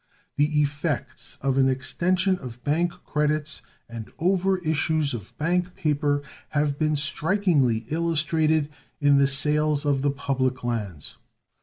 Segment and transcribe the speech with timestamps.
[0.35, 6.79] The effects of an extension of bank credits and over issues of bank paper have
[6.79, 8.69] been strikingly illustrated
[8.99, 11.17] in the sales of the public lands.